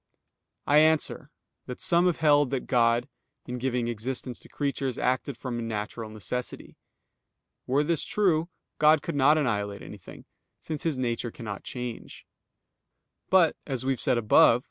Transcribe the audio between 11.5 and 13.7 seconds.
change. But,